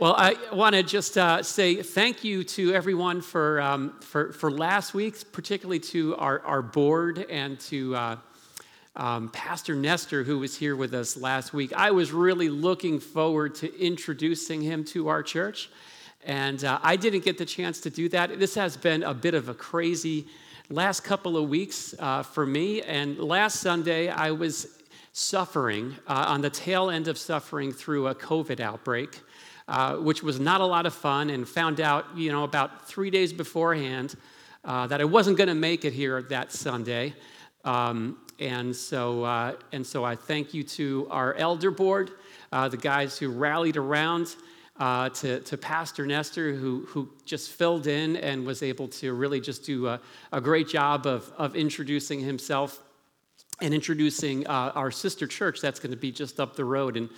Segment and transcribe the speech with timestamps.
[0.00, 4.48] Well, I want to just uh, say thank you to everyone for, um, for, for
[4.48, 8.16] last week, particularly to our, our board and to uh,
[8.94, 11.72] um, Pastor Nestor, who was here with us last week.
[11.72, 15.68] I was really looking forward to introducing him to our church,
[16.24, 18.38] and uh, I didn't get the chance to do that.
[18.38, 20.28] This has been a bit of a crazy
[20.70, 24.78] last couple of weeks uh, for me, and last Sunday I was
[25.12, 29.22] suffering, uh, on the tail end of suffering through a COVID outbreak.
[29.68, 33.10] Uh, which was not a lot of fun, and found out, you know, about three
[33.10, 34.14] days beforehand
[34.64, 37.14] uh, that I wasn't going to make it here that Sunday.
[37.66, 42.12] Um, and so, uh, and so I thank you to our elder board,
[42.50, 44.36] uh, the guys who rallied around,
[44.80, 49.40] uh, to, to Pastor Nestor, who, who just filled in and was able to really
[49.40, 50.00] just do a,
[50.32, 52.80] a great job of, of introducing himself
[53.60, 56.96] and introducing our sister church that's going to be just up the road.
[56.96, 57.10] And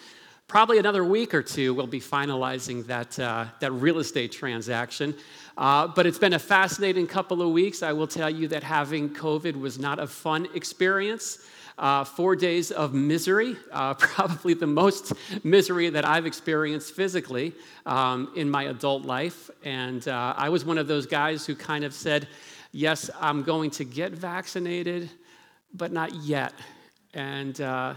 [0.50, 5.14] probably another week or two, we'll be finalizing that, uh, that real estate transaction.
[5.56, 7.84] Uh, but it's been a fascinating couple of weeks.
[7.84, 11.38] I will tell you that having COVID was not a fun experience.
[11.78, 15.12] Uh, four days of misery, uh, probably the most
[15.44, 17.52] misery that I've experienced physically
[17.86, 19.50] um, in my adult life.
[19.64, 22.26] And uh, I was one of those guys who kind of said,
[22.72, 25.10] Yes, I'm going to get vaccinated,
[25.72, 26.54] but not yet.
[27.14, 27.94] And uh,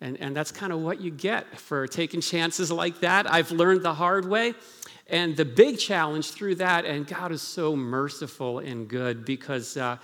[0.00, 3.30] and, and that's kind of what you get for taking chances like that.
[3.30, 4.54] I've learned the hard way.
[5.08, 9.96] And the big challenge through that, and God is so merciful and good because uh,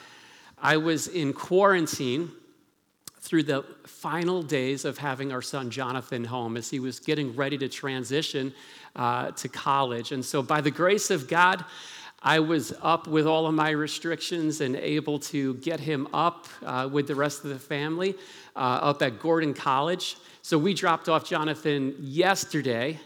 [0.58, 2.30] I was in quarantine
[3.20, 7.56] through the final days of having our son Jonathan home as he was getting ready
[7.58, 8.52] to transition
[8.96, 10.12] uh, to college.
[10.12, 11.64] And so, by the grace of God,
[12.26, 16.88] I was up with all of my restrictions and able to get him up uh,
[16.90, 18.16] with the rest of the family
[18.56, 20.16] uh, up at Gordon College.
[20.40, 22.98] So we dropped off Jonathan yesterday,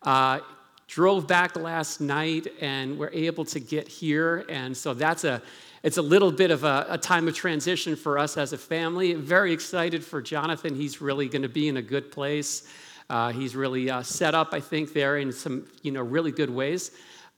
[0.00, 0.40] uh,
[0.88, 4.46] drove back last night, and we're able to get here.
[4.48, 5.42] And so that's a
[5.82, 9.12] it's a little bit of a, a time of transition for us as a family.
[9.12, 10.74] Very excited for Jonathan.
[10.74, 12.72] He's really going to be in a good place.
[13.10, 16.48] Uh, he's really uh, set up, I think, there in some you know really good
[16.48, 16.92] ways.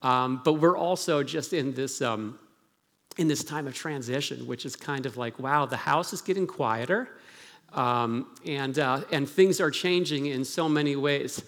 [0.04, 2.38] Um, but we're also just in this, um,
[3.16, 6.46] in this time of transition, which is kind of like, wow, the house is getting
[6.46, 7.08] quieter,
[7.72, 11.42] um, and, uh, and things are changing in so many ways.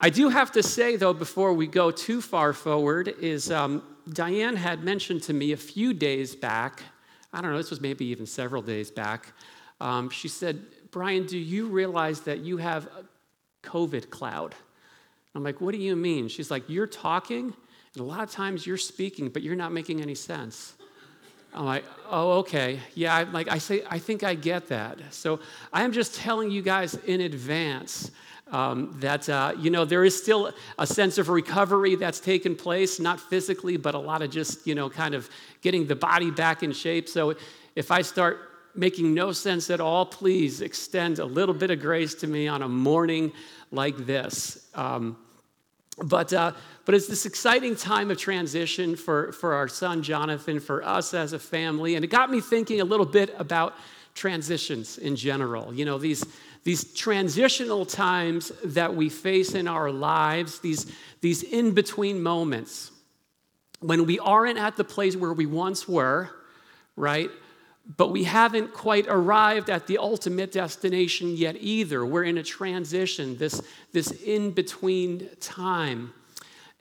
[0.00, 4.56] I do have to say, though, before we go too far forward, is um, Diane
[4.56, 6.82] had mentioned to me a few days back,
[7.30, 9.32] I don't know, this was maybe even several days back.
[9.82, 13.04] Um, she said, Brian, do you realize that you have a
[13.66, 14.54] COVID cloud?
[15.34, 16.28] I'm like, what do you mean?
[16.28, 17.52] She's like, you're talking
[17.96, 20.74] and a lot of times you're speaking, but you're not making any sense.
[21.54, 22.78] I'm like, oh, okay.
[22.94, 24.98] Yeah, I'm like I say, I think I get that.
[25.12, 25.40] So
[25.72, 28.10] I am just telling you guys in advance
[28.52, 33.00] um, that, uh, you know, there is still a sense of recovery that's taken place,
[33.00, 35.30] not physically, but a lot of just, you know, kind of
[35.62, 37.08] getting the body back in shape.
[37.08, 37.34] So
[37.74, 38.38] if I start
[38.74, 42.60] making no sense at all, please extend a little bit of grace to me on
[42.60, 43.32] a morning
[43.72, 44.68] like this.
[44.74, 45.16] Um,
[45.98, 46.52] but, uh,
[46.84, 51.32] but it's this exciting time of transition for, for our son Jonathan, for us as
[51.32, 51.94] a family.
[51.94, 53.74] And it got me thinking a little bit about
[54.14, 55.72] transitions in general.
[55.72, 56.24] You know, these,
[56.64, 62.90] these transitional times that we face in our lives, these, these in between moments,
[63.80, 66.30] when we aren't at the place where we once were,
[66.96, 67.30] right?
[67.96, 72.04] But we haven't quite arrived at the ultimate destination yet either.
[72.04, 76.12] We're in a transition, this, this in between time.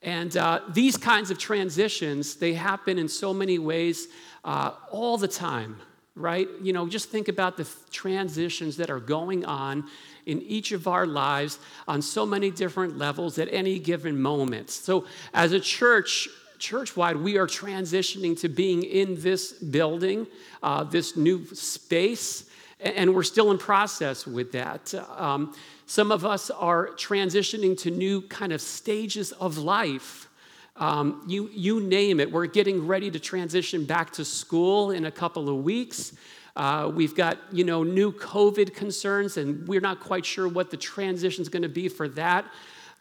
[0.02, 4.08] And uh, these kinds of transitions, they happen in so many ways
[4.44, 5.80] uh, all the time,
[6.16, 6.48] right?
[6.62, 9.86] You know, just think about the transitions that are going on
[10.28, 14.70] in each of our lives on so many different levels at any given moment.
[14.70, 16.30] So, as a church,
[16.66, 20.26] church wide, we are transitioning to being in this building,
[20.64, 22.50] uh, this new space,
[22.80, 24.92] and we're still in process with that.
[25.16, 25.56] Um,
[25.86, 30.28] some of us are transitioning to new kind of stages of life.
[30.76, 32.32] Um, you, you name it.
[32.32, 36.14] We're getting ready to transition back to school in a couple of weeks.
[36.56, 40.78] Uh, we've got, you know, new COVID concerns, and we're not quite sure what the
[40.78, 42.46] transition is going to be for that.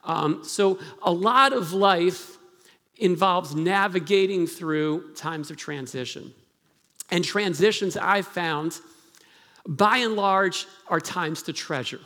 [0.05, 2.37] Um, so, a lot of life
[2.97, 6.33] involves navigating through times of transition.
[7.11, 8.81] And transitions, I've found,
[9.67, 12.01] by and large, are times to treasure.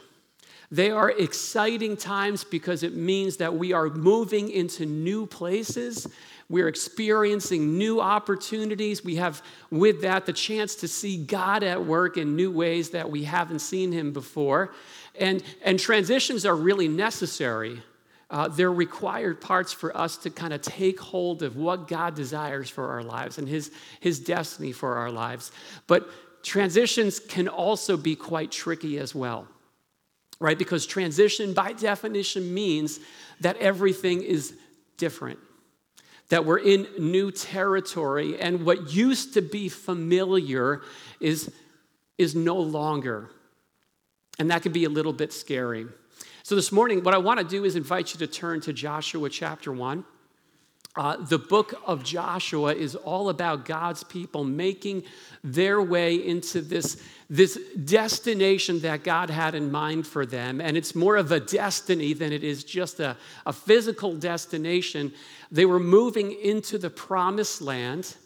[0.71, 6.07] They are exciting times because it means that we are moving into new places.
[6.51, 9.03] We're experiencing new opportunities.
[9.03, 13.11] We have, with that, the chance to see God at work in new ways that
[13.11, 14.75] we haven't seen Him before.
[15.19, 17.83] And, and transitions are really necessary
[18.31, 22.69] uh, they're required parts for us to kind of take hold of what God desires
[22.69, 23.71] for our lives and His,
[24.01, 25.51] His destiny for our lives.
[25.87, 26.09] But
[26.43, 29.49] transitions can also be quite tricky as well,
[30.41, 30.59] right?
[30.59, 33.01] Because transition, by definition, means
[33.41, 34.55] that everything is
[34.99, 35.39] different,
[36.29, 40.83] that we're in new territory, and what used to be familiar
[41.19, 41.51] is,
[42.19, 43.31] is no longer.
[44.39, 45.87] And that can be a little bit scary.
[46.49, 49.29] So, this morning, what I want to do is invite you to turn to Joshua
[49.29, 50.03] chapter 1.
[50.97, 55.03] Uh, the book of Joshua is all about God's people making
[55.45, 60.63] their way into this, this destination that God had in mind for them.
[60.63, 65.13] And it's more of a destiny than it is just a, a physical destination.
[65.53, 68.17] They were moving into the promised land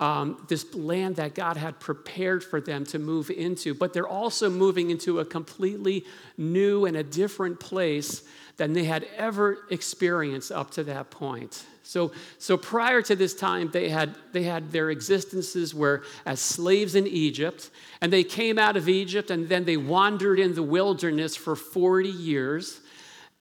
[0.00, 4.48] um, this land that God had prepared for them to move into, but they're also
[4.48, 6.06] moving into a completely
[6.38, 8.22] new and a different place
[8.56, 11.64] than they had ever experienced up to that point.
[11.82, 16.94] So, so prior to this time, they had, they had their existences were as slaves
[16.94, 17.70] in Egypt,
[18.00, 22.08] and they came out of Egypt and then they wandered in the wilderness for 40
[22.08, 22.80] years.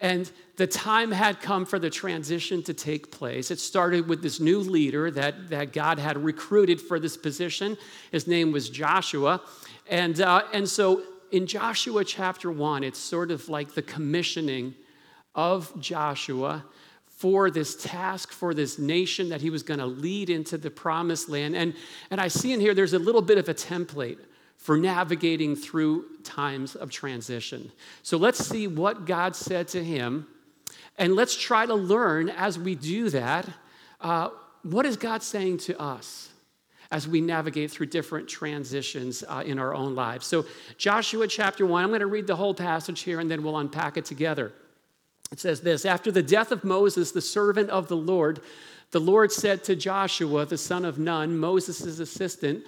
[0.02, 3.52] And the time had come for the transition to take place.
[3.52, 7.78] It started with this new leader that, that God had recruited for this position.
[8.12, 9.42] His name was Joshua.
[9.90, 14.74] And, uh, and so in Joshua chapter 1, it's sort of like the commissioning
[15.36, 16.66] of Joshua
[17.08, 21.28] for this task, for this nation that he was going to lead into the promised
[21.28, 21.56] land.
[21.56, 21.74] And,
[22.10, 24.20] and I see in here there's a little bit of a template
[24.60, 27.72] for navigating through times of transition.
[28.04, 30.28] So let's see what God said to him,
[30.98, 33.48] and let's try to learn as we do that
[34.02, 34.30] uh,
[34.64, 36.30] what is God saying to us
[36.92, 40.26] as we navigate through different transitions uh, in our own lives.
[40.26, 40.46] So,
[40.78, 43.96] Joshua chapter 1, I'm going to read the whole passage here and then we'll unpack
[43.96, 44.52] it together.
[45.32, 48.42] It says this After the death of Moses, the servant of the Lord,
[48.92, 52.64] the Lord said to Joshua, the son of Nun, Moses' assistant,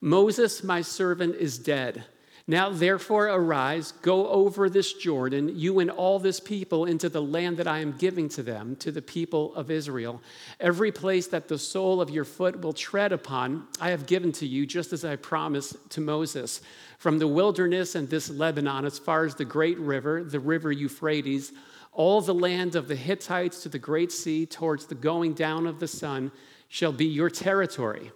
[0.00, 2.04] Moses, my servant, is dead.
[2.48, 7.56] Now, therefore, arise, go over this Jordan, you and all this people, into the land
[7.56, 10.22] that I am giving to them, to the people of Israel.
[10.60, 14.46] Every place that the sole of your foot will tread upon, I have given to
[14.46, 16.60] you, just as I promised to Moses.
[16.98, 21.52] From the wilderness and this Lebanon, as far as the great river, the river Euphrates,
[21.92, 25.80] all the land of the Hittites to the great sea, towards the going down of
[25.80, 26.30] the sun,
[26.68, 28.12] shall be your territory.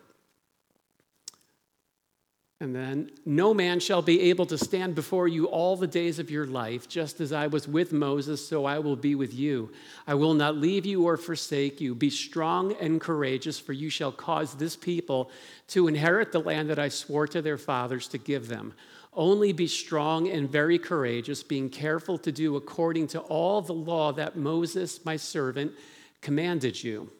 [2.62, 6.30] And then, no man shall be able to stand before you all the days of
[6.30, 9.72] your life, just as I was with Moses, so I will be with you.
[10.06, 11.94] I will not leave you or forsake you.
[11.94, 15.30] Be strong and courageous, for you shall cause this people
[15.68, 18.74] to inherit the land that I swore to their fathers to give them.
[19.14, 24.12] Only be strong and very courageous, being careful to do according to all the law
[24.12, 25.72] that Moses, my servant,
[26.20, 27.10] commanded you.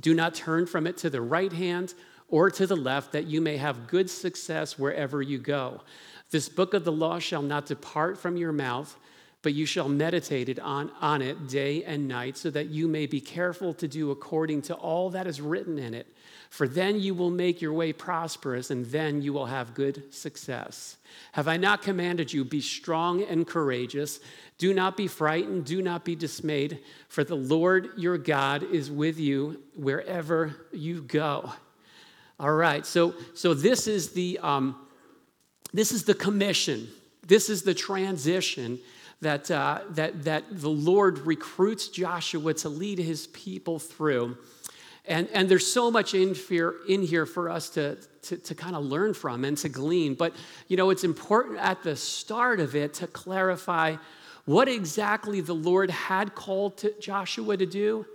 [0.00, 1.94] Do not turn from it to the right hand
[2.32, 5.82] or to the left, that you may have good success wherever you go.
[6.30, 8.96] This book of the law shall not depart from your mouth,
[9.42, 13.04] but you shall meditate it on, on it day and night, so that you may
[13.04, 16.06] be careful to do according to all that is written in it.
[16.48, 20.96] For then you will make your way prosperous, and then you will have good success.
[21.32, 24.20] Have I not commanded you, be strong and courageous?
[24.56, 26.78] Do not be frightened, do not be dismayed,
[27.08, 31.52] for the Lord your God is with you wherever you go.
[32.40, 34.76] All right, so, so this, is the, um,
[35.72, 36.88] this is the commission,
[37.26, 38.78] this is the transition
[39.20, 44.36] that, uh, that, that the Lord recruits Joshua to lead his people through.
[45.04, 48.76] And, and there's so much in, fear, in here for us to, to, to kind
[48.76, 50.14] of learn from and to glean.
[50.14, 50.34] But,
[50.68, 53.96] you know, it's important at the start of it to clarify
[54.44, 58.06] what exactly the Lord had called to Joshua to do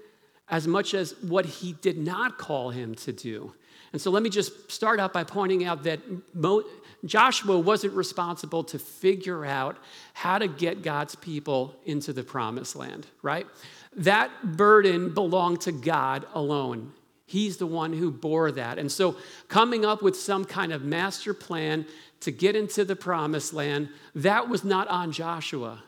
[0.50, 3.54] as much as what he did not call him to do.
[3.94, 6.00] And so let me just start out by pointing out that
[6.34, 6.64] Mo-
[7.06, 9.78] Joshua wasn't responsible to figure out
[10.14, 13.48] how to get God's people into the promised land, right?
[13.96, 16.94] That burden belonged to God alone.
[17.26, 18.80] He's the one who bore that.
[18.80, 19.18] And so
[19.48, 21.86] coming up with some kind of master plan
[22.22, 25.84] to get into the promised land, that was not on Joshua.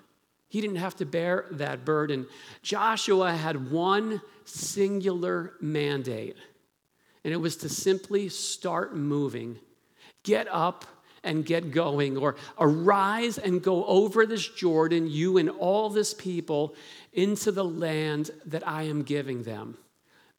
[0.50, 2.28] He didn't have to bear that burden.
[2.62, 6.36] Joshua had one singular mandate
[7.30, 9.60] and it was to simply start moving.
[10.24, 10.84] Get up
[11.24, 16.74] and get going, or arise and go over this Jordan, you and all this people,
[17.14, 19.78] into the land that I am giving them.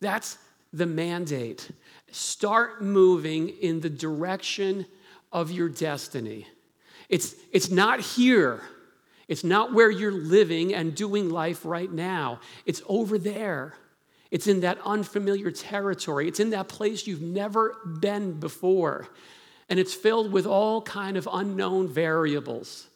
[0.01, 0.37] That's
[0.73, 1.71] the mandate.
[2.11, 4.85] Start moving in the direction
[5.31, 6.49] of your destiny.
[7.09, 8.61] It's, it's not here,
[9.31, 12.41] It's not where you're living and doing life right now.
[12.67, 13.75] It's over there.
[14.31, 16.29] It's in that unfamiliar territory.
[16.29, 19.09] It's in that place you've never been before.
[19.69, 22.87] And it's filled with all kind of unknown variables.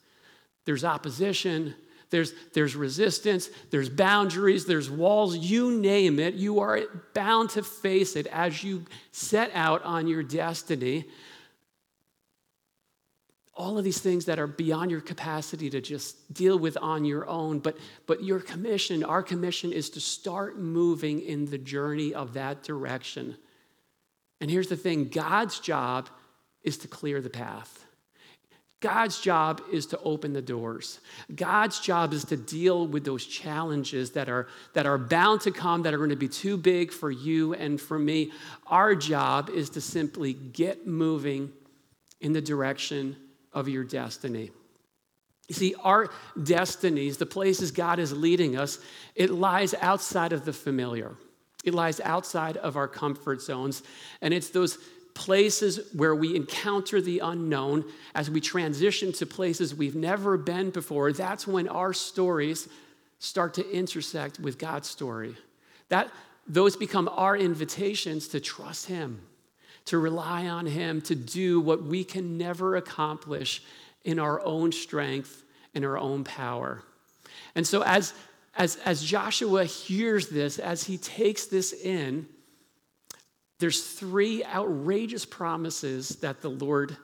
[0.65, 1.75] There's opposition,
[2.11, 6.35] there's, there's resistance, there's boundaries, there's walls, you name it.
[6.35, 6.81] You are
[7.13, 11.07] bound to face it as you set out on your destiny.
[13.57, 17.29] All of these things that are beyond your capacity to just deal with on your
[17.29, 17.61] own.
[17.61, 22.65] But, but your commission, our commission, is to start moving in the journey of that
[22.65, 23.37] direction.
[24.41, 26.09] And here's the thing God's job
[26.63, 27.85] is to clear the path.
[28.85, 31.01] God's job is to open the doors.
[31.35, 35.85] God's job is to deal with those challenges that are, that are bound to come,
[35.85, 38.31] that are going to be too big for you and for me.
[38.67, 41.51] Our job is to simply get moving
[42.21, 43.17] in the direction
[43.55, 44.51] of your destiny.
[45.49, 46.11] You see, our
[46.43, 48.79] destinies, the places God is leading us,
[49.15, 51.15] it lies outside of the familiar.
[51.65, 53.83] It lies outside of our comfort zones.
[54.21, 54.79] And it's those
[55.15, 57.85] places where we encounter the unknown,
[58.15, 62.69] as we transition to places we've never been before, that's when our stories
[63.19, 65.37] start to intersect with God's story.
[65.89, 66.11] That,
[66.47, 69.23] those become our invitations to trust Him,
[69.87, 73.63] to rely on Him, to do what we can never accomplish
[74.05, 75.43] in our own strength,
[75.75, 76.83] in our own power.
[77.55, 78.15] And so, as,
[78.57, 82.27] as, as Joshua hears this, as he takes this in,
[83.59, 86.97] there's three outrageous promises that the Lord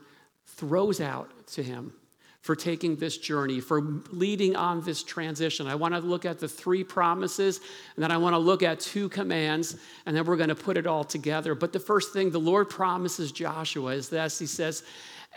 [0.47, 1.93] throws out to him
[2.41, 5.67] for taking this journey, for leading on this transition.
[5.67, 7.61] I want to look at the three promises,
[7.95, 10.79] and then I want to look at two commands, and then we're going to put
[10.79, 11.55] it all together.
[11.55, 14.83] But the first thing the Lord promises Joshua is this He says,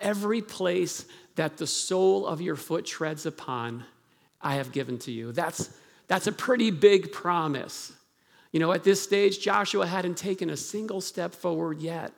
[0.01, 1.05] Every place
[1.35, 3.83] that the sole of your foot treads upon,
[4.41, 5.31] I have given to you.
[5.31, 5.69] That's,
[6.07, 7.93] that's a pretty big promise.
[8.51, 12.13] You know, at this stage, Joshua hadn't taken a single step forward yet.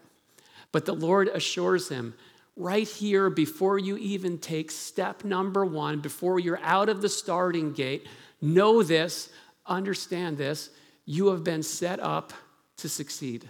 [0.72, 2.14] But the Lord assures him,
[2.56, 7.74] right here, before you even take step number one, before you're out of the starting
[7.74, 8.08] gate,
[8.42, 9.30] know this,
[9.66, 10.70] understand this,
[11.06, 12.34] you have been set up
[12.78, 13.50] to succeed.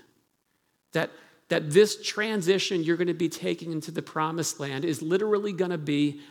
[0.93, 1.11] That,
[1.49, 5.71] that this transition you're going to be taking into the promised land is literally going
[5.71, 6.21] to be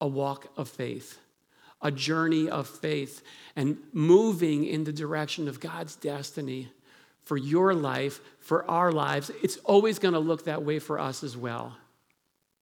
[0.00, 1.18] a walk of faith
[1.80, 3.22] a journey of faith
[3.54, 6.68] and moving in the direction of God's destiny
[7.22, 9.30] for your life, for our lives.
[9.42, 11.76] It's always going to look that way for us as well.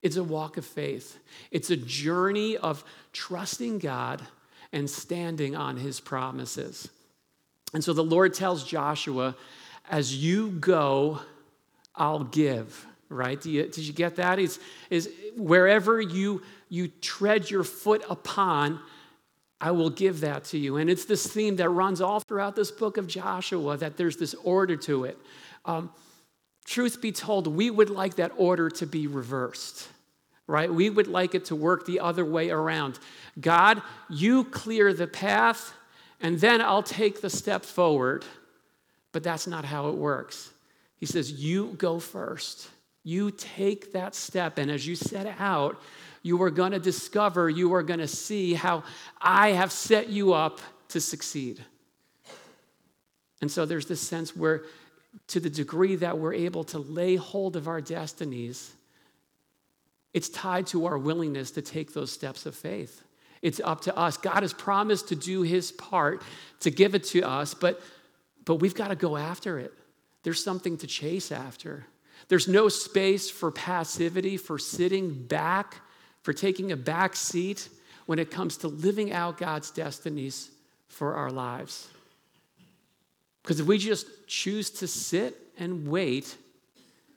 [0.07, 1.19] It's a walk of faith,
[1.51, 4.23] it's a journey of trusting God
[4.73, 6.89] and standing on his promises.
[7.75, 9.35] And so the Lord tells Joshua,
[9.91, 11.19] as you go,
[11.97, 13.45] I'll give, right?
[13.45, 14.39] You, did you get that?
[14.39, 14.61] Is,
[14.91, 18.79] is wherever you, you tread your foot upon,
[19.61, 20.77] I will give that to you.
[20.77, 24.35] And it's this theme that runs all throughout this book of Joshua that there's this
[24.45, 25.19] order to it.
[25.65, 25.91] Um,
[26.65, 29.89] truth be told, we would like that order to be reversed,
[30.47, 30.73] right?
[30.73, 32.99] We would like it to work the other way around.
[33.41, 35.73] God, you clear the path,
[36.21, 38.25] and then I'll take the step forward.
[39.13, 40.51] But that's not how it works.
[40.99, 42.69] He says, You go first.
[43.03, 44.59] You take that step.
[44.59, 45.81] And as you set out,
[46.23, 48.83] you are going to discover, you are going to see how
[49.21, 51.65] I have set you up to succeed.
[53.41, 54.65] And so there's this sense where,
[55.29, 58.75] to the degree that we're able to lay hold of our destinies,
[60.17, 63.03] it's tied to our willingness to take those steps of faith.
[63.43, 64.17] It's up to us.
[64.17, 66.23] God has promised to do his part
[66.61, 67.83] to give it to us, but,
[68.47, 69.75] but we've got to go after it.
[70.23, 71.85] There's something to chase after.
[72.29, 75.83] There's no space for passivity, for sitting back
[76.23, 77.69] for taking a back seat
[78.07, 80.51] when it comes to living out God's destinies
[80.89, 81.89] for our lives.
[83.43, 86.39] Because if we just choose to sit and wait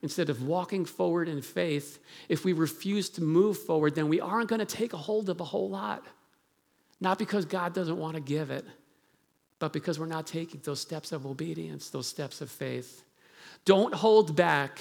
[0.02, 4.50] instead of walking forward in faith, if we refuse to move forward, then we aren't
[4.50, 6.06] going to take a hold of a whole lot.
[7.02, 8.66] Not because God doesn't want to give it,
[9.60, 13.04] but because we're not taking those steps of obedience, those steps of faith.
[13.66, 14.80] Don't hold back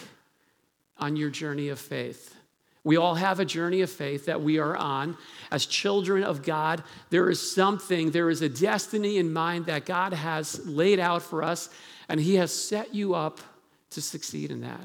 [0.99, 2.35] on your journey of faith.
[2.85, 5.17] We all have a journey of faith that we are on.
[5.51, 10.13] As children of God, there is something, there is a destiny in mind that God
[10.13, 11.69] has laid out for us,
[12.09, 13.41] and He has set you up
[13.91, 14.81] to succeed in that.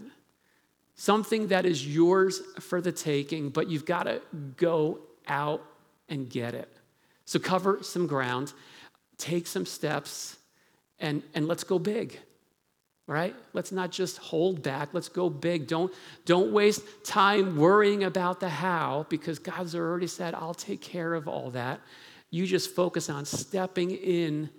[1.03, 4.21] Something that is yours for the taking, but you've got to
[4.55, 5.61] go out
[6.07, 6.69] and get it.
[7.25, 8.53] So cover some ground,
[9.17, 10.37] take some steps,
[10.99, 12.19] and, and let's go big.
[13.07, 13.35] right?
[13.53, 14.89] Let's not just hold back.
[14.93, 15.67] Let's go big.
[15.67, 15.93] Don't,
[16.25, 21.27] don't waste time worrying about the how because God's already said, I'll take care of
[21.27, 21.81] all that.
[22.29, 24.49] You just focus on stepping in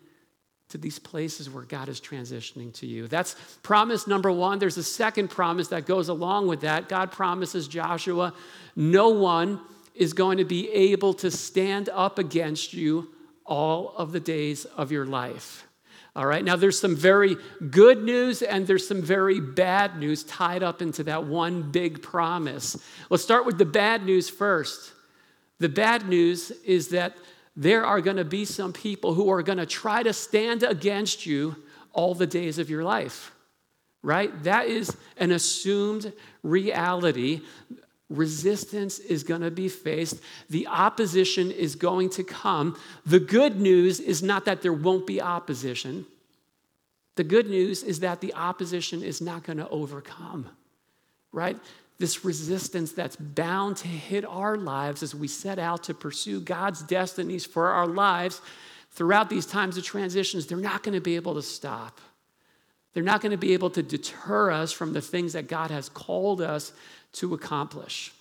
[0.70, 3.06] to these places where God is transitioning to you.
[3.06, 4.58] That's promise number one.
[4.58, 6.88] There's a second promise that goes along with that.
[6.88, 8.32] God promises Joshua,
[8.74, 9.60] no one
[9.94, 13.08] is going to be able to stand up against you
[13.46, 15.66] all of the days of your life.
[16.16, 17.36] All right, now there's some very
[17.70, 22.76] good news and there's some very bad news tied up into that one big promise.
[23.10, 24.92] Let's start with the bad news first.
[25.58, 27.16] The bad news is that
[27.56, 31.24] there are going to be some people who are going to try to stand against
[31.26, 31.56] you
[31.92, 33.32] all the days of your life,
[34.02, 34.42] right?
[34.42, 37.42] That is an assumed reality.
[38.10, 40.20] Resistance is going to be faced.
[40.50, 42.76] The opposition is going to come.
[43.06, 46.06] The good news is not that there won't be opposition.
[47.16, 50.48] The good news is that the opposition is not going to overcome,
[51.30, 51.56] right?
[51.98, 56.82] This resistance that's bound to hit our lives as we set out to pursue God's
[56.82, 58.40] destinies for our lives
[58.94, 62.00] throughout these times of transitions, they're not going to be able to stop.
[62.94, 65.88] They're not going to be able to deter us from the things that God has
[65.88, 66.72] called us
[67.14, 68.12] to accomplish.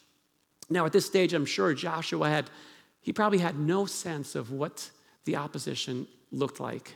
[0.70, 2.50] Now, at this stage, I'm sure Joshua had,
[3.01, 4.89] he probably had no sense of what
[5.25, 6.96] the opposition looked like,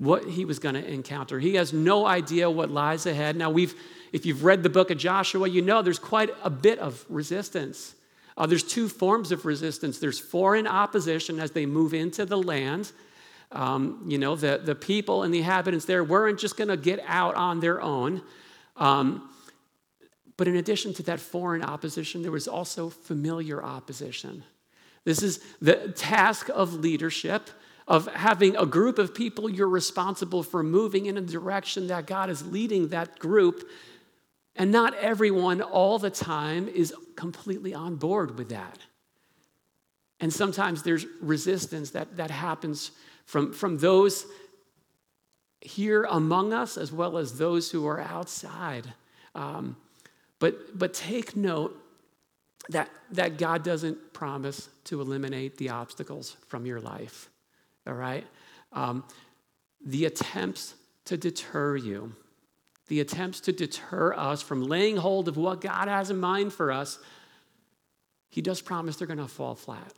[0.00, 1.38] what he was going to encounter.
[1.38, 3.36] He has no idea what lies ahead.
[3.36, 3.74] Now, we've,
[4.12, 7.94] if you've read the book of Joshua, you know there's quite a bit of resistance.
[8.34, 12.92] Uh, there's two forms of resistance there's foreign opposition as they move into the land.
[13.52, 17.00] Um, you know, the, the people and the inhabitants there weren't just going to get
[17.06, 18.22] out on their own.
[18.78, 19.28] Um,
[20.38, 24.44] but in addition to that foreign opposition, there was also familiar opposition.
[25.04, 27.50] This is the task of leadership,
[27.88, 32.30] of having a group of people you're responsible for moving in a direction that God
[32.30, 33.68] is leading that group.
[34.56, 38.78] And not everyone all the time is completely on board with that.
[40.20, 42.90] And sometimes there's resistance that, that happens
[43.24, 44.26] from, from those
[45.60, 48.92] here among us as well as those who are outside.
[49.34, 49.76] Um,
[50.38, 51.76] but, but take note
[52.70, 57.30] that, that God doesn't promise to eliminate the obstacles from your life,
[57.86, 58.26] all right?
[58.72, 59.04] Um,
[59.84, 60.74] the attempts
[61.06, 62.14] to deter you,
[62.88, 66.70] the attempts to deter us from laying hold of what God has in mind for
[66.70, 66.98] us,
[68.28, 69.92] He does promise they're going to fall flat.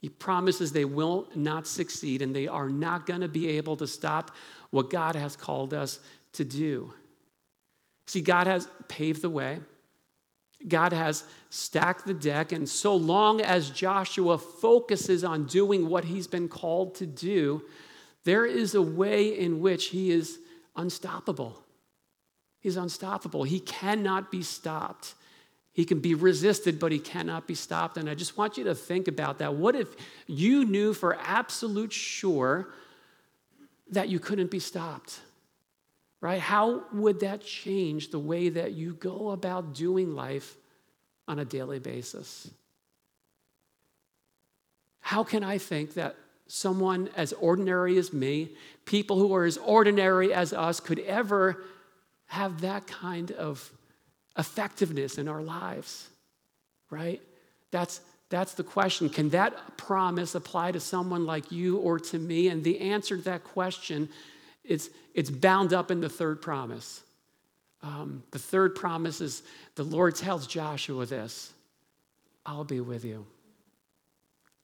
[0.00, 3.86] He promises they will not succeed and they are not going to be able to
[3.86, 4.32] stop
[4.70, 6.00] what God has called us
[6.32, 6.92] to do.
[8.06, 9.60] See, God has paved the way.
[10.68, 16.26] God has stacked the deck, and so long as Joshua focuses on doing what he's
[16.26, 17.62] been called to do,
[18.24, 20.38] there is a way in which he is
[20.76, 21.62] unstoppable.
[22.60, 23.42] He's unstoppable.
[23.42, 25.14] He cannot be stopped.
[25.72, 27.96] He can be resisted, but he cannot be stopped.
[27.96, 29.54] And I just want you to think about that.
[29.54, 29.88] What if
[30.26, 32.72] you knew for absolute sure
[33.90, 35.20] that you couldn't be stopped?
[36.22, 36.40] Right?
[36.40, 40.56] How would that change the way that you go about doing life
[41.28, 42.48] on a daily basis?
[45.00, 46.14] How can I think that
[46.46, 48.50] someone as ordinary as me,
[48.84, 51.64] people who are as ordinary as us, could ever
[52.26, 53.72] have that kind of
[54.38, 56.08] effectiveness in our lives,
[56.88, 57.20] right?
[57.72, 59.08] That's, that's the question.
[59.08, 62.46] Can that promise apply to someone like you or to me?
[62.46, 64.08] And the answer to that question
[64.64, 67.02] it's, it's bound up in the third promise.
[67.82, 69.42] Um, the third promise is
[69.74, 71.52] the Lord tells Joshua this
[72.46, 73.26] I'll be with you.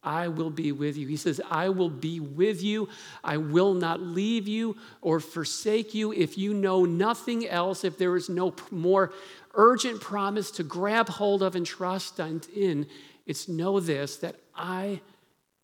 [0.03, 1.09] I will be with you.
[1.09, 2.89] He says, I will be with you.
[3.25, 6.13] I will not leave you or forsake you.
[6.13, 9.13] If you know nothing else, if there is no more
[9.55, 12.87] urgent promise to grab hold of and trust in,
[13.27, 15.01] it's know this that I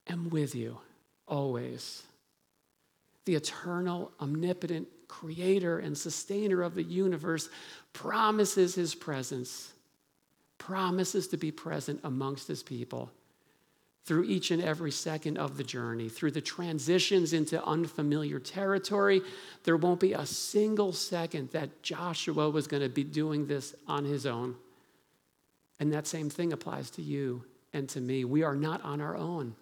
[0.08, 0.78] am with you
[1.28, 2.02] always
[3.24, 7.48] the eternal, omnipotent creator and sustainer of the universe,
[7.92, 9.72] promises his presence,
[10.58, 13.10] promises to be present amongst his people
[14.04, 19.22] through each and every second of the journey, through the transitions into unfamiliar territory.
[19.64, 24.04] There won't be a single second that Joshua was going to be doing this on
[24.04, 24.56] his own.
[25.80, 28.24] And that same thing applies to you and to me.
[28.24, 29.56] We are not on our own.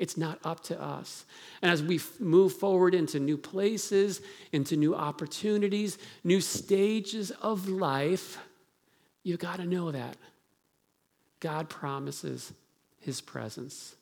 [0.00, 1.26] It's not up to us.
[1.60, 8.38] And as we move forward into new places, into new opportunities, new stages of life,
[9.22, 10.16] you got to know that
[11.38, 12.50] God promises
[12.98, 13.94] his presence.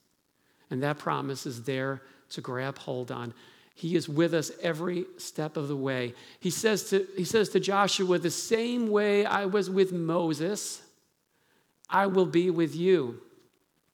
[0.70, 3.34] And that promise is there to grab hold on.
[3.74, 6.14] He is with us every step of the way.
[6.38, 10.80] He says to, he says to Joshua, The same way I was with Moses,
[11.90, 13.20] I will be with you.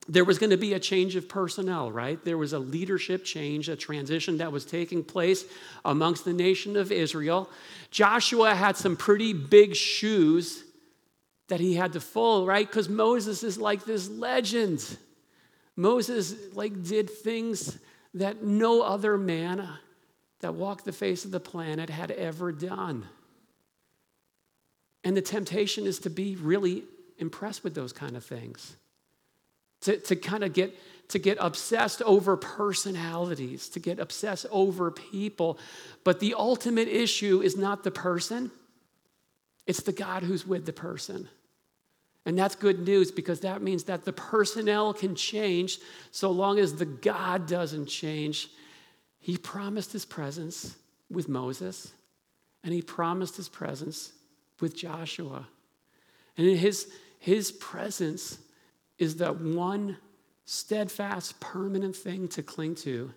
[0.07, 2.23] There was going to be a change of personnel, right?
[2.25, 5.45] There was a leadership change, a transition that was taking place
[5.85, 7.49] amongst the nation of Israel.
[7.90, 10.62] Joshua had some pretty big shoes
[11.49, 12.67] that he had to fill, right?
[12.67, 14.97] Because Moses is like this legend.
[15.77, 17.79] Moses like did things
[18.14, 19.69] that no other man
[20.40, 23.07] that walked the face of the planet had ever done.
[25.03, 26.85] And the temptation is to be really
[27.19, 28.77] impressed with those kind of things.
[29.85, 30.75] To, to kind of get
[31.09, 35.59] to get obsessed over personalities, to get obsessed over people.
[36.03, 38.51] But the ultimate issue is not the person,
[39.66, 41.29] it's the God who's with the person.
[42.27, 45.79] And that's good news because that means that the personnel can change
[46.11, 48.49] so long as the God doesn't change.
[49.20, 50.75] He promised his presence
[51.11, 51.92] with Moses,
[52.62, 54.12] and he promised his presence
[54.59, 55.47] with Joshua.
[56.38, 58.38] And in his, his presence
[58.98, 59.96] is the one
[60.44, 63.12] steadfast, permanent thing to cling to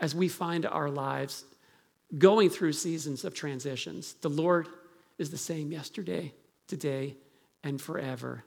[0.00, 1.44] as we find our lives
[2.18, 4.14] going through seasons of transitions.
[4.20, 4.68] The Lord
[5.18, 6.32] is the same yesterday,
[6.66, 7.16] today,
[7.62, 8.44] and forever.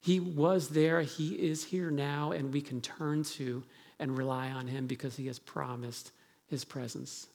[0.00, 3.62] He was there, He is here now, and we can turn to
[3.98, 6.12] and rely on Him because He has promised
[6.46, 7.26] His presence.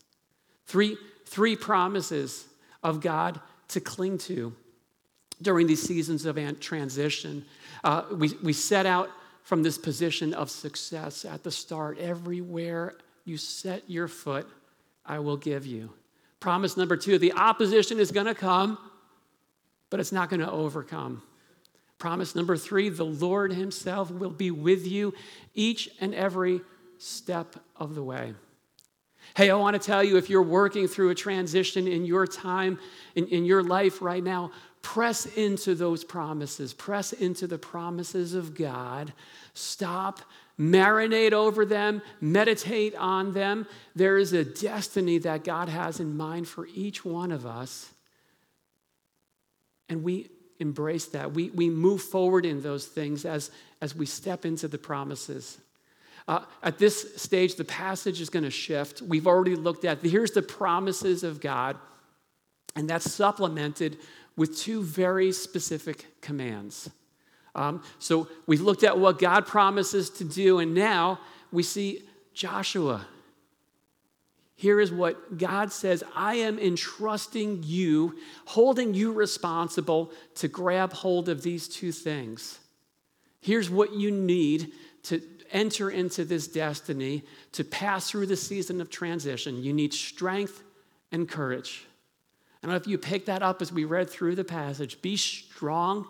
[0.65, 2.47] Three, three promises
[2.81, 4.55] of God to cling to
[5.43, 7.45] during these seasons of transition.
[7.84, 9.10] Uh, we, we set out
[9.43, 11.99] from this position of success at the start.
[11.99, 14.47] Everywhere you set your foot,
[15.06, 15.91] I will give you.
[16.39, 18.77] Promise number two the opposition is going to come,
[19.89, 21.21] but it's not going to overcome.
[21.99, 25.13] Promise number three the Lord Himself will be with you
[25.53, 26.62] each and every
[26.97, 28.34] step of the way.
[29.36, 32.77] Hey, I want to tell you if you're working through a transition in your time,
[33.15, 34.51] in, in your life right now,
[34.84, 36.74] press into those promises.
[36.74, 39.13] Press into the promises of God.
[39.56, 40.19] Stop,
[40.60, 43.65] marinate over them, meditate on them.
[43.96, 47.89] There is a destiny that God has in mind for each one of us.
[49.89, 51.34] And we embrace that.
[51.34, 55.58] We, we move forward in those things as, as we step into the promises.
[56.28, 59.02] Uh, at this stage, the passage is going to shift.
[59.02, 61.78] We've already looked at here's the promises of God,
[62.76, 63.98] and that's supplemented
[64.36, 66.89] with two very specific commands.
[67.56, 71.19] Um, so we've looked at what God promises to do, and now
[71.52, 73.06] we see Joshua
[74.63, 81.28] here is what God says I am entrusting you, holding you responsible to grab hold
[81.28, 82.60] of these two things.
[83.41, 84.72] Here's what you need
[85.04, 89.62] to enter into this destiny, to pass through the season of transition.
[89.62, 90.63] You need strength
[91.12, 91.86] and courage.
[92.63, 95.02] I don't know if you picked that up as we read through the passage.
[95.02, 96.08] Be strong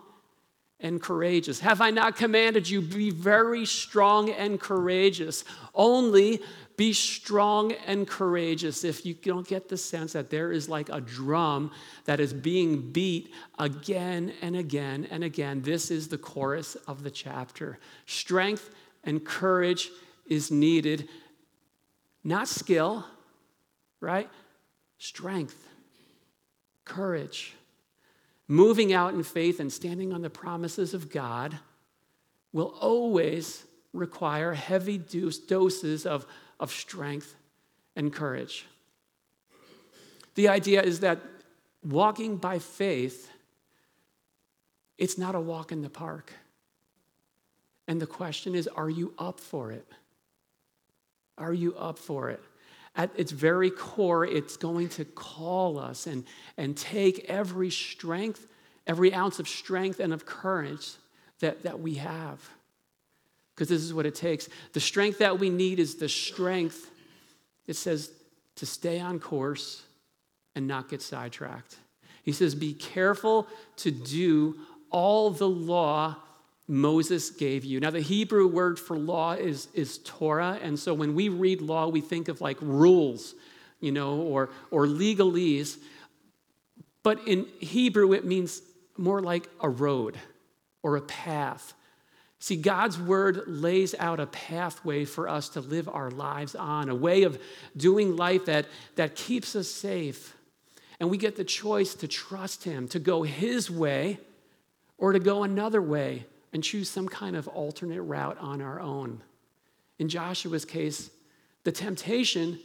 [0.78, 1.58] and courageous.
[1.58, 2.80] Have I not commanded you?
[2.80, 5.44] Be very strong and courageous.
[5.74, 6.40] Only
[6.76, 8.84] be strong and courageous.
[8.84, 11.72] If you don't get the sense that there is like a drum
[12.04, 17.10] that is being beat again and again and again, this is the chorus of the
[17.10, 17.80] chapter.
[18.06, 18.70] Strength
[19.02, 19.90] and courage
[20.26, 21.08] is needed,
[22.22, 23.04] not skill,
[24.00, 24.30] right?
[24.98, 25.68] Strength,
[26.84, 27.54] courage.
[28.46, 31.58] Moving out in faith and standing on the promises of God
[32.52, 36.26] will always require heavy doses of
[36.60, 37.34] of strength
[37.96, 38.66] and courage.
[40.34, 41.20] The idea is that
[41.84, 43.30] walking by faith,
[44.98, 46.32] it's not a walk in the park.
[47.86, 49.86] And the question is are you up for it?
[51.36, 52.42] Are you up for it?
[52.96, 56.24] At its very core, it's going to call us and,
[56.56, 58.46] and take every strength,
[58.86, 60.92] every ounce of strength and of courage
[61.40, 62.40] that, that we have
[63.54, 64.48] because this is what it takes.
[64.72, 66.90] The strength that we need is the strength,
[67.66, 68.10] it says,
[68.56, 69.82] to stay on course
[70.54, 71.76] and not get sidetracked.
[72.22, 74.56] He says, Be careful to do
[74.90, 76.16] all the law
[76.66, 77.80] Moses gave you.
[77.80, 80.58] Now, the Hebrew word for law is, is Torah.
[80.62, 83.34] And so when we read law, we think of like rules,
[83.80, 85.76] you know, or, or legalese.
[87.02, 88.62] But in Hebrew, it means
[88.96, 90.16] more like a road
[90.82, 91.74] or a path
[92.44, 96.94] See, God's word lays out a pathway for us to live our lives on, a
[96.94, 97.40] way of
[97.74, 100.36] doing life that, that keeps us safe.
[101.00, 104.18] And we get the choice to trust Him, to go His way,
[104.98, 109.20] or to go another way and choose some kind of alternate route on our own.
[109.98, 111.10] In Joshua's case,
[111.64, 112.60] the temptation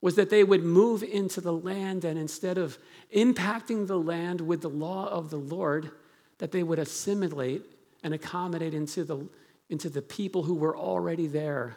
[0.00, 2.76] was that they would move into the land and instead of
[3.14, 5.90] impacting the land with the law of the Lord,
[6.38, 7.62] that they would assimilate
[8.02, 9.28] and accommodate into the,
[9.68, 11.76] into the people who were already there.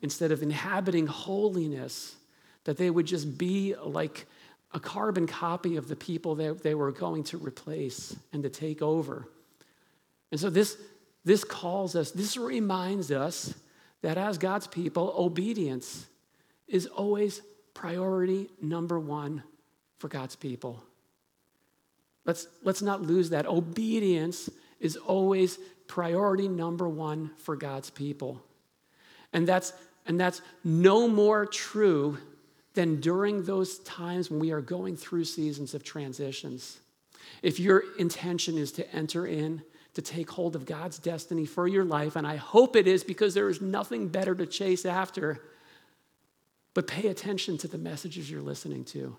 [0.00, 2.16] Instead of inhabiting holiness,
[2.64, 4.26] that they would just be like
[4.72, 8.80] a carbon copy of the people that they were going to replace and to take
[8.80, 9.28] over.
[10.30, 10.76] And so this,
[11.24, 13.54] this calls us, this reminds us
[14.02, 16.06] that as God's people, obedience
[16.66, 17.42] is always
[17.74, 19.42] priority number one
[19.98, 20.82] for God's people.
[22.24, 23.46] Let's, let's not lose that.
[23.46, 28.42] Obedience is always priority number one for God's people.
[29.32, 29.72] And that's,
[30.06, 32.18] and that's no more true
[32.74, 36.78] than during those times when we are going through seasons of transitions.
[37.42, 39.62] If your intention is to enter in,
[39.94, 43.34] to take hold of God's destiny for your life, and I hope it is because
[43.34, 45.40] there is nothing better to chase after
[46.74, 49.16] but pay attention to the messages you're listening to.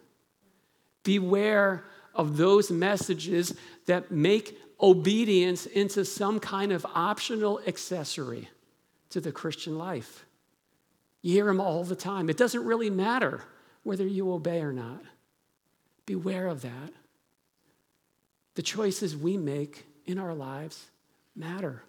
[1.03, 1.83] Beware
[2.15, 3.53] of those messages
[3.85, 8.47] that make obedience into some kind of optional accessory
[9.09, 10.25] to the Christian life.
[11.21, 12.29] You hear them all the time.
[12.29, 13.43] It doesn't really matter
[13.83, 15.01] whether you obey or not.
[16.05, 16.93] Beware of that.
[18.55, 20.87] The choices we make in our lives
[21.35, 21.83] matter.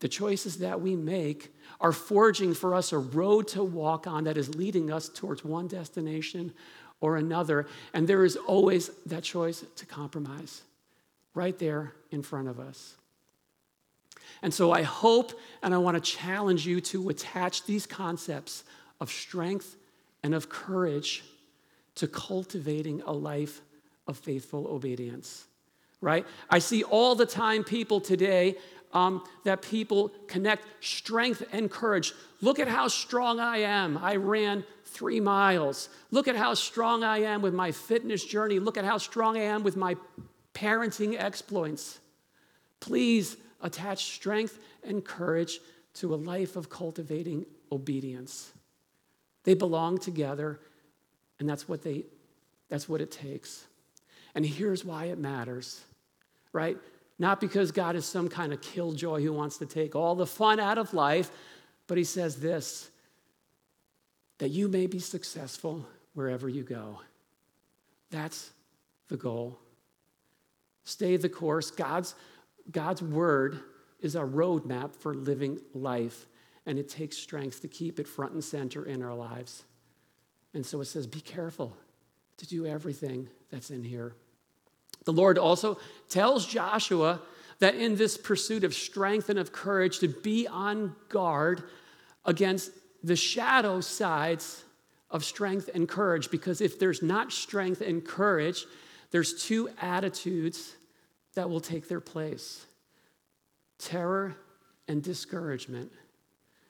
[0.00, 4.38] The choices that we make are forging for us a road to walk on that
[4.38, 6.52] is leading us towards one destination
[7.00, 7.66] or another.
[7.92, 10.62] And there is always that choice to compromise
[11.34, 12.94] right there in front of us.
[14.42, 18.64] And so I hope and I want to challenge you to attach these concepts
[19.00, 19.76] of strength
[20.22, 21.24] and of courage
[21.96, 23.60] to cultivating a life
[24.06, 25.46] of faithful obedience.
[26.06, 26.24] Right?
[26.48, 28.54] I see all the time people today
[28.92, 32.12] um, that people connect strength and courage.
[32.40, 33.98] Look at how strong I am.
[33.98, 35.88] I ran three miles.
[36.12, 38.60] Look at how strong I am with my fitness journey.
[38.60, 39.96] Look at how strong I am with my
[40.54, 41.98] parenting exploits.
[42.78, 45.58] Please attach strength and courage
[45.94, 48.52] to a life of cultivating obedience.
[49.42, 50.60] They belong together,
[51.40, 52.04] and that's what they
[52.68, 53.66] that's what it takes.
[54.36, 55.84] And here's why it matters.
[56.56, 56.78] Right?
[57.18, 60.58] Not because God is some kind of killjoy who wants to take all the fun
[60.58, 61.30] out of life,
[61.86, 62.90] but he says this
[64.38, 67.00] that you may be successful wherever you go.
[68.10, 68.50] That's
[69.08, 69.58] the goal.
[70.84, 71.70] Stay the course.
[71.70, 72.14] God's,
[72.70, 73.60] God's word
[74.00, 76.26] is a roadmap for living life,
[76.66, 79.64] and it takes strength to keep it front and center in our lives.
[80.54, 81.76] And so it says, be careful
[82.36, 84.14] to do everything that's in here.
[85.06, 85.78] The Lord also
[86.10, 87.22] tells Joshua
[87.60, 91.62] that in this pursuit of strength and of courage to be on guard
[92.24, 94.64] against the shadow sides
[95.10, 98.66] of strength and courage because if there's not strength and courage
[99.12, 100.74] there's two attitudes
[101.34, 102.66] that will take their place
[103.78, 104.36] terror
[104.88, 105.92] and discouragement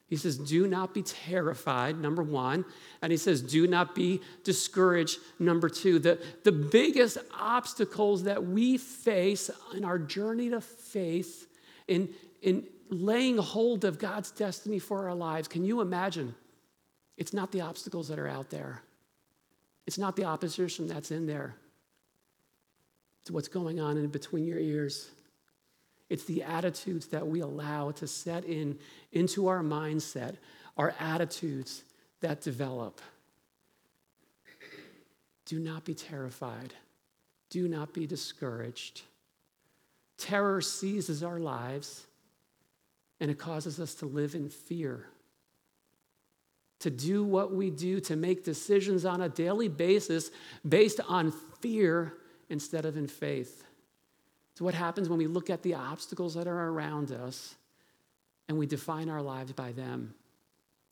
[0.09, 2.64] he says, Do not be terrified, number one.
[3.03, 5.99] And he says, Do not be discouraged, number two.
[5.99, 11.49] The, the biggest obstacles that we face in our journey to faith,
[11.88, 12.09] in,
[12.40, 16.35] in laying hold of God's destiny for our lives, can you imagine?
[17.16, 18.83] It's not the obstacles that are out there,
[19.87, 21.57] it's not the opposition that's in there.
[23.23, 25.11] It's what's going on in between your ears.
[26.09, 28.79] It's the attitudes that we allow to set in
[29.12, 30.37] into our mindset,
[30.77, 31.83] our attitudes
[32.21, 33.01] that develop.
[35.47, 36.75] Do not be terrified.
[37.51, 39.03] Do not be discouraged.
[40.19, 42.07] Terror seizes our lives
[43.21, 45.07] and it causes us to live in fear.
[46.81, 50.31] To do what we do, to make decisions on a daily basis
[50.69, 52.14] based on fear
[52.51, 53.65] instead of in faith.
[54.57, 57.57] It's what happens when we look at the obstacles that are around us
[58.49, 60.14] and we define our lives by them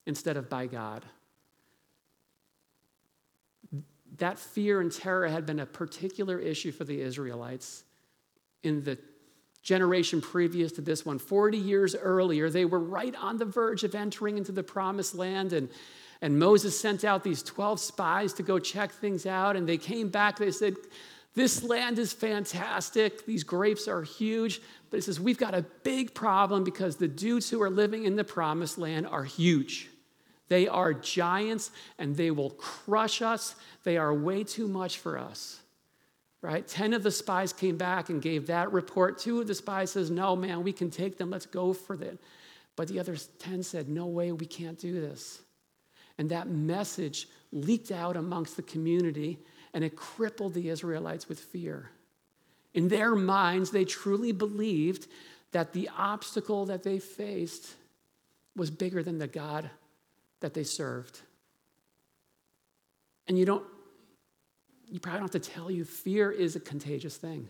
[0.04, 1.02] instead of by God.
[4.18, 7.84] That fear and terror had been a particular issue for the Israelites
[8.62, 8.98] in the
[9.62, 11.18] generation previous to this one.
[11.18, 15.54] 40 years earlier, they were right on the verge of entering into the promised land,
[15.54, 15.70] and,
[16.20, 20.10] and Moses sent out these 12 spies to go check things out, and they came
[20.10, 20.36] back.
[20.36, 20.74] They said,
[21.34, 23.26] this land is fantastic.
[23.26, 24.62] These grapes are huge.
[24.90, 28.16] But he says, We've got a big problem because the dudes who are living in
[28.16, 29.88] the promised land are huge.
[30.48, 33.56] They are giants and they will crush us.
[33.82, 35.60] They are way too much for us.
[36.40, 36.68] Right?
[36.68, 39.18] 10 of the spies came back and gave that report.
[39.18, 41.30] Two of the spies says, "No, man, we can take them.
[41.30, 42.20] Let's go for it."
[42.76, 45.40] But the other 10 said, "No way, we can't do this."
[46.18, 49.38] And that message leaked out amongst the community
[49.74, 51.90] and it crippled the Israelites with fear.
[52.72, 55.08] In their minds, they truly believed
[55.52, 57.74] that the obstacle that they faced
[58.56, 59.68] was bigger than the God
[60.40, 61.20] that they served.
[63.26, 63.64] And you don't,
[64.86, 67.48] you probably don't have to tell you, fear is a contagious thing,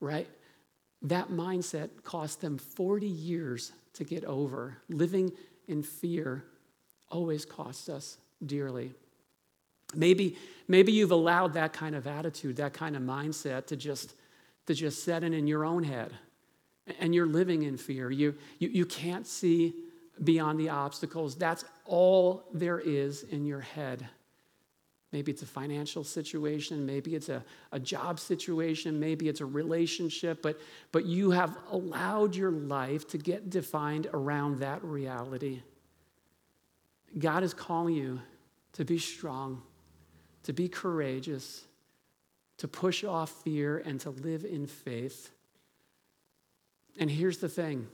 [0.00, 0.28] right?
[1.02, 4.78] That mindset cost them 40 years to get over.
[4.88, 5.32] Living
[5.66, 6.44] in fear
[7.10, 8.92] always costs us dearly.
[9.94, 14.14] Maybe, maybe you've allowed that kind of attitude, that kind of mindset to just,
[14.66, 16.12] to just set in in your own head.
[17.00, 18.10] And you're living in fear.
[18.10, 19.74] You, you, you can't see
[20.24, 21.36] beyond the obstacles.
[21.36, 24.08] That's all there is in your head.
[25.10, 30.42] Maybe it's a financial situation, maybe it's a, a job situation, maybe it's a relationship,
[30.42, 30.58] but,
[30.92, 35.62] but you have allowed your life to get defined around that reality.
[37.18, 38.20] God is calling you
[38.74, 39.62] to be strong,
[40.48, 41.66] to be courageous,
[42.56, 45.30] to push off fear, and to live in faith.
[46.98, 47.86] And here's the thing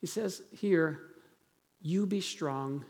[0.00, 0.98] He says here,
[1.80, 2.84] you be strong,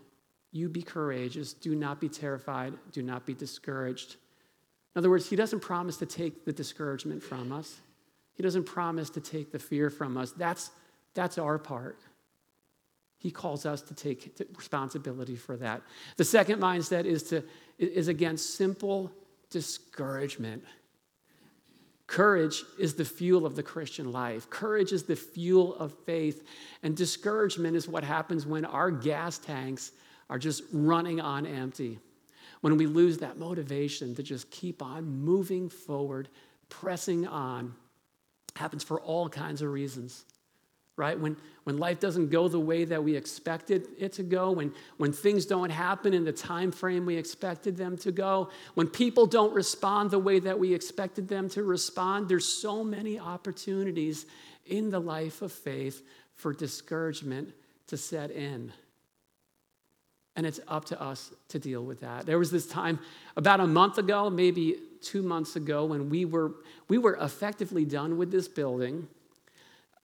[0.50, 4.16] you be courageous, do not be terrified, do not be discouraged.
[4.94, 7.82] In other words, He doesn't promise to take the discouragement from us,
[8.32, 10.32] He doesn't promise to take the fear from us.
[10.32, 10.70] That's,
[11.12, 12.00] that's our part.
[13.18, 15.82] He calls us to take responsibility for that.
[16.16, 17.44] The second mindset is, to,
[17.90, 19.10] is against simple
[19.50, 20.64] discouragement.
[22.06, 24.50] Courage is the fuel of the Christian life.
[24.50, 26.46] Courage is the fuel of faith.
[26.82, 29.92] And discouragement is what happens when our gas tanks
[30.28, 31.98] are just running on empty.
[32.60, 36.28] When we lose that motivation to just keep on moving forward,
[36.68, 37.74] pressing on,
[38.56, 40.24] happens for all kinds of reasons
[40.96, 41.18] right?
[41.18, 45.12] When, when life doesn't go the way that we expected it to go, when, when
[45.12, 49.54] things don't happen in the time frame we expected them to go, when people don't
[49.54, 54.26] respond the way that we expected them to respond, there's so many opportunities
[54.66, 56.02] in the life of faith
[56.34, 57.52] for discouragement
[57.86, 58.72] to set in.
[60.34, 62.24] And it's up to us to deal with that.
[62.26, 62.98] There was this time
[63.36, 66.52] about a month ago, maybe two months ago, when we were,
[66.88, 69.08] we were effectively done with this building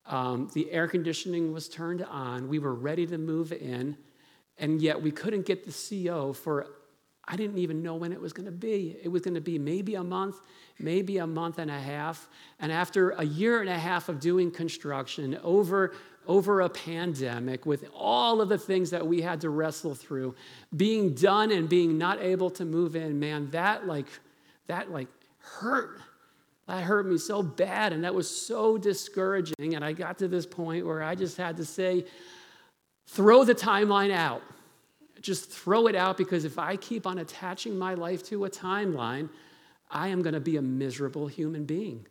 [0.08, 2.48] um, the air conditioning was turned on.
[2.48, 3.96] We were ready to move in,
[4.58, 6.66] and yet we couldn't get the CO for,
[7.26, 8.96] I didn't even know when it was going to be.
[9.02, 10.36] It was going to be maybe a month,
[10.78, 12.26] maybe a month and a half.
[12.58, 15.92] And after a year and a half of doing construction over,
[16.26, 20.34] over a pandemic, with all of the things that we had to wrestle through,
[20.74, 24.06] being done and being not able to move in, man, that like,
[24.68, 26.00] that like hurt
[26.68, 29.74] that hurt me so bad, and that was so discouraging.
[29.74, 32.04] And I got to this point where I just had to say,
[33.06, 34.42] throw the timeline out.
[35.20, 39.30] Just throw it out because if I keep on attaching my life to a timeline,
[39.90, 42.06] I am going to be a miserable human being.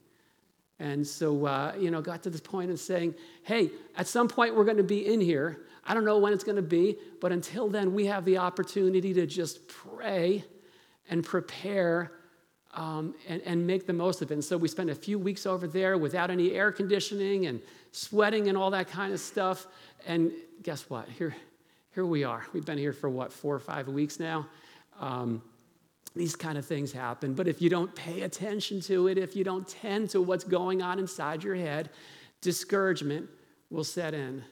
[0.80, 4.56] And so, uh, you know, got to this point of saying, hey, at some point
[4.56, 5.62] we're going to be in here.
[5.86, 9.13] I don't know when it's going to be, but until then, we have the opportunity
[9.13, 10.43] to just pray
[11.10, 12.12] and prepare
[12.78, 14.36] um, and, and make the most of it.
[14.36, 17.60] And so we spent a few weeks over there without any air conditioning and
[17.92, 19.66] sweating and all that kind of stuff.
[20.06, 21.10] And guess what?
[21.10, 21.36] Here,
[21.96, 22.46] here we are.
[22.54, 24.48] We've been here for what, four or five weeks now?
[25.00, 25.42] Um,
[26.16, 27.34] these kind of things happen.
[27.34, 30.84] But if you don't pay attention to it, if you don't tend to what's going
[30.84, 31.90] on inside your head,
[32.42, 33.28] discouragement
[33.72, 34.44] will set in.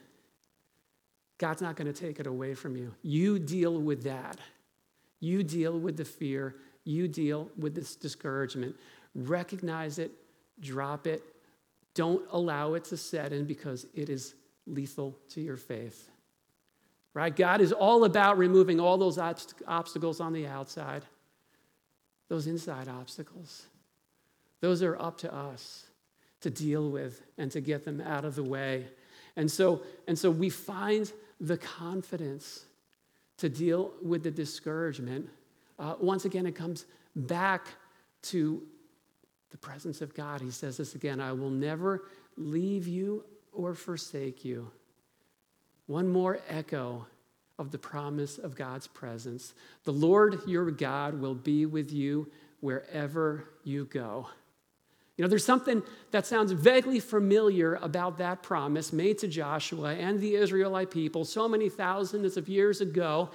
[1.38, 2.92] God's not going to take it away from you.
[3.02, 4.40] You deal with that.
[5.20, 8.76] You deal with the fear you deal with this discouragement.
[9.14, 10.12] Recognize it,
[10.60, 11.22] drop it,
[11.94, 14.34] don't allow it to set in because it is
[14.66, 16.10] lethal to your faith.
[17.14, 17.34] Right?
[17.34, 21.02] God is all about removing all those obstacles on the outside,
[22.28, 23.66] those inside obstacles.
[24.60, 25.84] Those are up to us
[26.42, 28.86] to deal with and to get them out of the way.
[29.34, 32.66] And so, and so we find the confidence
[33.38, 35.28] to deal with the discouragement
[35.78, 37.66] uh, once again, it comes back
[38.22, 38.62] to
[39.50, 40.40] the presence of God.
[40.40, 42.04] He says this again I will never
[42.36, 44.70] leave you or forsake you.
[45.86, 47.06] One more echo
[47.58, 49.54] of the promise of God's presence.
[49.84, 54.28] The Lord your God will be with you wherever you go.
[55.16, 60.20] You know, there's something that sounds vaguely familiar about that promise made to Joshua and
[60.20, 63.30] the Israelite people so many thousands of years ago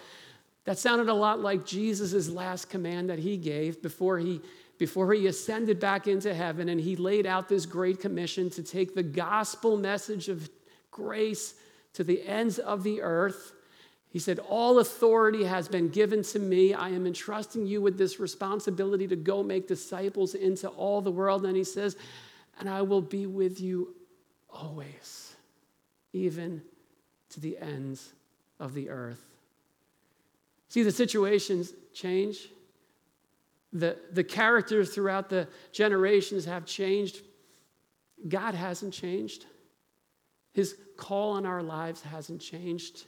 [0.65, 4.41] that sounded a lot like Jesus' last command that he gave before he,
[4.77, 8.93] before he ascended back into heaven and he laid out this great commission to take
[8.93, 10.49] the gospel message of
[10.91, 11.55] grace
[11.93, 13.53] to the ends of the earth.
[14.09, 16.73] He said, All authority has been given to me.
[16.73, 21.45] I am entrusting you with this responsibility to go make disciples into all the world.
[21.45, 21.95] And he says,
[22.59, 23.95] And I will be with you
[24.49, 25.33] always,
[26.11, 26.61] even
[27.29, 28.11] to the ends
[28.59, 29.30] of the earth.
[30.71, 32.47] See, the situations change.
[33.73, 37.23] The, the characters throughout the generations have changed.
[38.25, 39.47] God hasn't changed.
[40.53, 43.03] His call on our lives hasn't changed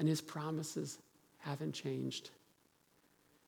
[0.00, 0.98] and his promises
[1.38, 2.30] haven't changed.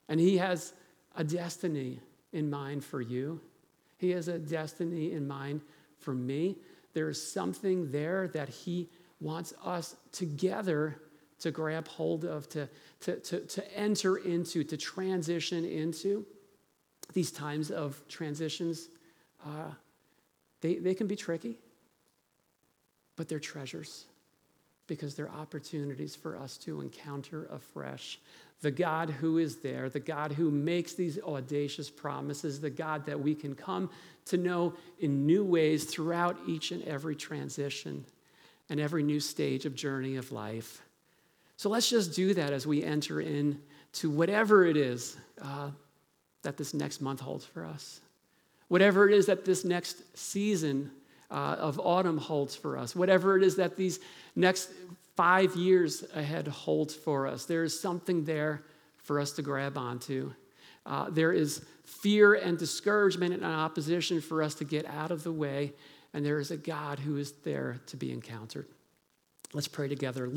[0.08, 0.72] And he has
[1.16, 1.98] a destiny
[2.32, 3.40] in mind for you.
[3.96, 5.60] He has a destiny in mind
[5.98, 6.54] for me.
[6.92, 11.00] There is something there that he wants us together
[11.44, 12.66] to grab hold of, to,
[13.00, 16.24] to, to, to enter into, to transition into.
[17.12, 18.88] These times of transitions,
[19.44, 19.70] uh,
[20.62, 21.58] they, they can be tricky,
[23.14, 24.06] but they're treasures
[24.86, 28.18] because they're opportunities for us to encounter afresh
[28.62, 33.20] the God who is there, the God who makes these audacious promises, the God that
[33.20, 33.90] we can come
[34.26, 38.06] to know in new ways throughout each and every transition
[38.70, 40.80] and every new stage of journey of life.
[41.56, 43.60] So let's just do that as we enter in
[43.94, 45.70] to whatever it is uh,
[46.42, 48.00] that this next month holds for us,
[48.68, 50.90] whatever it is that this next season
[51.30, 54.00] uh, of autumn holds for us, whatever it is that these
[54.36, 54.70] next
[55.16, 57.44] five years ahead holds for us.
[57.44, 58.62] There is something there
[58.98, 60.32] for us to grab onto.
[60.86, 65.32] Uh, there is fear and discouragement and opposition for us to get out of the
[65.32, 65.72] way,
[66.12, 68.66] and there is a God who is there to be encountered.
[69.52, 70.26] Let's pray together.
[70.26, 70.32] Lord,